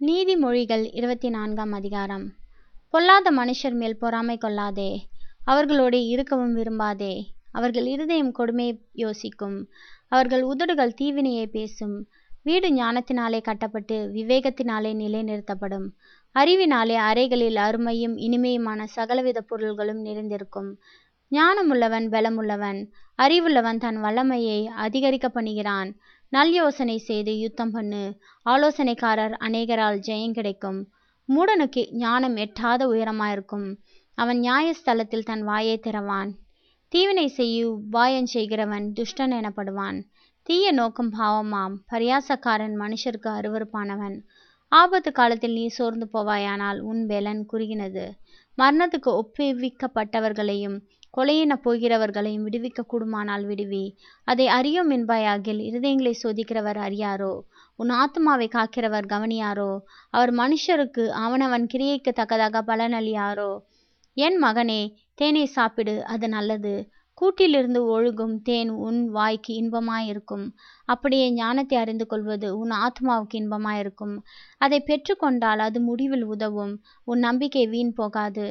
[0.00, 2.32] நீதிமொழிகள் இருபத்தி நான்காம் அதிகாரம்.
[2.90, 5.06] பொல்லாத மனுஷர் மேல் பொறாமை கொள்ளாதே.
[5.44, 7.24] அவர்களோடு இருக்கவும் விரும்பாதே.
[7.52, 9.68] அவர்கள் இருதயம் கொடுமையை யோசிக்கும்.
[10.08, 12.06] அவர்கள் உதடுகள் தீவினையை பேசும்.
[12.42, 15.86] வீடு ஞானத்தினாலே கட்டப்பட்டு விவேகத்தினாலே நிலைநிறுத்தப்படும்.
[16.32, 20.78] அறிவினாலே அறைகளில் அருமையும் இனிமையுமான சகலவித பொருள்களும் நிறைந்திருக்கும்.
[21.30, 22.90] ஞானமுள்ளவன் பலமுள்ளவன்.
[23.22, 25.94] அறிவுள்ளவன் தன் வல்லமையை அதிகரிக்க பண்ணுகிறான்.
[26.34, 28.02] நல் யோசனை செய்து யுத்தம் பண்ணு.
[28.46, 30.78] ஆலோசனைக்காரர் அநேகரால் ஜெயம் கிடைக்கும்.
[31.28, 33.66] மூடனுக்கு ஞானம் எட்டாத உயரமாயிருக்கும்.
[34.14, 36.30] அவன் நியாயஸ்தலத்தில் தன் வாயை திறவான்.
[36.88, 40.00] தீவினை செய்யு உபாயம் செய்கிறவன் துஷ்டன் எனப்படுவான்.
[40.42, 41.76] தீய நோக்கம் பாவமாம்.
[41.92, 44.18] பரியாசக்காரன் மனுஷருக்கு அருவருப்பானவன்.
[44.68, 48.04] ஆபத்து காலத்தில் நீ சோர்ந்து போவாயானால் உன் பெலன் குறுகினது.
[48.58, 50.76] மரணத்துக்கு ஒப்புவிக்கப்பட்டவர்களையும்
[51.16, 53.84] கொலையின போகிறவர்களையும் விடுவிக்க கூடுமானால் விடுவி.
[54.24, 57.40] அதை அறியும் என்பாயாகில் இருதயங்களை சோதிக்கிறவர் அறியாரோ?
[57.76, 59.70] உன் ஆத்மாவை காக்கிறவர் கவனியாரோ?
[60.10, 63.52] அவர் மனுஷருக்கு அவனவன் கிரியைக்கு தக்கதாக பலனளியாரோ
[64.16, 64.82] என் மகனே
[65.14, 66.74] தேனை சாப்பிடு அது நல்லது.
[67.20, 70.46] கூட்டிலிருந்து ஒழுகும் தேன் உன் வாய்க்கு இன்பமாயிருக்கும்.
[70.84, 74.14] அப்படியே ஞானத்தை அறிந்து கொள்வது உன் ஆத்மாவுக்கு இன்பமாயிருக்கும்.
[74.58, 76.82] அதை பெற்றுக்கொண்டால் அது முடிவில் உதவும்.
[77.04, 78.46] உன் நம்பிக்கை வீண் போகாது.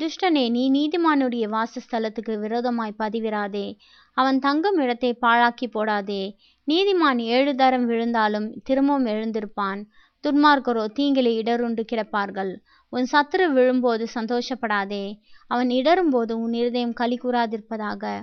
[0.00, 3.76] துஷ்டனே நீ நீதிமானுடைய வாசஸ்தலத்துக்கு விரோதமாய் பதிவிராதே.
[4.12, 6.36] அவன் தங்கும் இடத்தை பாழாக்கி போடாதே.
[6.66, 9.80] நீதிமான் ஏழு தரம் விழுந்தாலும் திரும்பவும் எழுந்திருப்பான்.
[10.24, 12.52] துன்மார்க்கரோ தீங்கிலே இடருண்டு கிடப்பார்கள்.
[12.88, 15.18] உன் சத்துரு விழும்போது சந்தோஷப்படாதே.
[15.46, 18.22] அவன் இடரும்போது உன் இருதயம் களி கூறாதிருப்பதாக.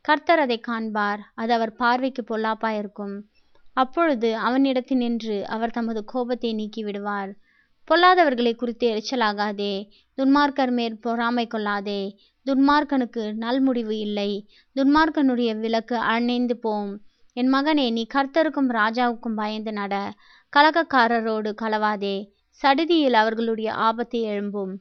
[0.00, 1.18] கர்த்தர் அதை காண்பார்.
[1.34, 3.16] அது அவர் பார்வைக்கு பொல்லாப்பாயிருக்கும்.
[3.72, 7.32] அப்பொழுது அவனிடத்தில் நின்று அவர் தமது கோபத்தை நீக்கி விடுவார்
[7.90, 9.90] பொல்லாதவர்களை குறித்து எரிச்சலாகாதே.
[10.16, 12.16] துன்மார்க்கர் மேற் பொறாமை கொள்ளாதே.
[12.46, 14.48] துன்மார்க்கனுக்கு நல் முடிவு இல்லை.
[14.76, 17.00] துன்மார்க்கனுடைய விளக்கு அணைந்து போம்.
[17.32, 20.12] என் மகனே நீ கர்த்தருக்கும் ராஜாவுக்கும் பயந்து நட.
[20.56, 22.28] கலகக்காரரோடு கலவாதே
[22.62, 24.74] சடிதியில் அவர்களுடைய ஆபத்தை எழும்பும்.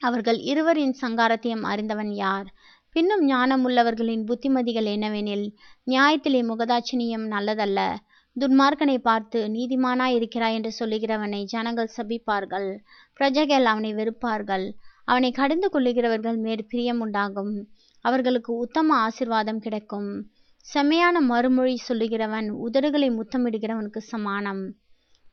[0.00, 2.46] அவர்கள் இருவரின் சங்காரத்தையும் அறிந்தவன் யார்?
[2.92, 5.52] பின்னும் ஞானமுள்ளவர்களின் புத்திமதிகள் என்னவெனில்
[5.86, 7.96] நியாயத்திலே முகதாட்சினியம் நல்லதல்ல.
[8.40, 10.54] துன்மார்க்கனை பார்த்து நீதிமானாய் இருக்கிறாய்?
[10.54, 12.78] என்று சொல்லுகிறவனை ஜனங்கள் சபிப்பார்கள்.
[13.12, 14.72] பிரஜைகள் அவனை வெறுப்பார்கள்.
[15.04, 17.68] அவனை கடந்து கொள்ளுகிறவர்கள் மேற் பிரியம் உண்டாகும்.
[18.00, 20.26] அவர்களுக்கு உத்தம ஆசிர்வாதம் கிடைக்கும்.
[20.56, 24.74] செம்மையான மறுமொழி சொல்லுகிறவன் உதடுகளை முத்தமிடுகிறவனுக்கு சமானம்.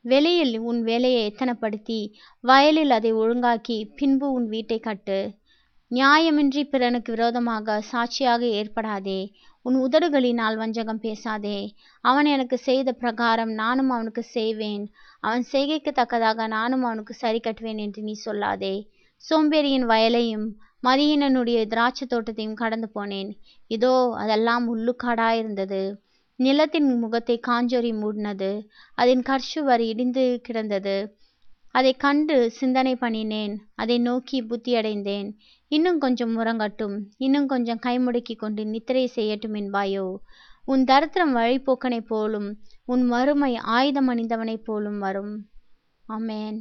[0.01, 5.33] வெளியில் உன் வேலையை எத்தனப்படுத்தி வயலில் அதை ஒழுங்காக்கி பின்பு உன் வீட்டை கட்டு.
[5.93, 9.19] நியாயமின்றி பிறனுக்கு விரோதமாக சாட்சியாக ஏற்படாதே.
[9.65, 11.57] உன் உதடுகளினால் வஞ்சகம் பேசாதே.
[12.03, 14.83] அவன் எனக்கு செய்த பிரகாரம் நானும் அவனுக்கு செய்வேன்.
[15.19, 18.75] அவன் செய்கைக்கு தக்கதாக நானும் அவனுக்கு சரி கட்டுவேன் என்று நீ சொல்லாதே.
[19.21, 20.47] சோம்பேறியின் வயலையும்
[20.83, 23.29] மதியினனுடைய திராட்சை தோட்டத்தையும் கடந்து போனேன்.
[23.67, 23.93] இதோ
[24.23, 25.83] அதெல்லாம் உள்ளுக்காடாயிருந்தது
[26.39, 28.51] நிலத்தின் முகத்தை காஞ்சொறி மூடினது.
[28.97, 30.95] அதன் கர்ஷுவர் இடிந்து கிடந்தது.
[31.73, 33.53] அதை கண்டு சிந்தனை பண்ணினேன்.
[33.75, 35.29] அதை நோக்கி புத்தியடைந்தேன்.
[35.67, 40.05] இன்னும் கொஞ்சம் உறங்கட்டும் இன்னும் கொஞ்சம் கைமுடுக்கி கொண்டு நித்திரை செய்யட்டும் என்பாயோ?
[40.65, 42.49] உன் தரித்திரம் வழிபோக்கனைப் போலும்
[42.85, 45.33] உன் மறுமை ஆயுதம் அணிந்தவனைப் போலும் வரும்.
[46.09, 46.59] அமேன்